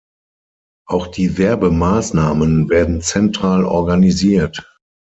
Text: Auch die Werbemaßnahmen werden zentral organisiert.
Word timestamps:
Auch 0.87 1.05
die 1.05 1.37
Werbemaßnahmen 1.37 2.69
werden 2.69 3.01
zentral 3.01 3.65
organisiert. 3.65 4.67